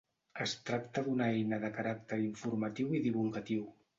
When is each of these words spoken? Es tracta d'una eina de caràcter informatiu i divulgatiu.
Es 0.45 0.53
tracta 0.69 1.03
d'una 1.07 1.27
eina 1.33 1.59
de 1.65 1.71
caràcter 1.77 2.19
informatiu 2.23 2.99
i 3.01 3.05
divulgatiu. 3.07 3.71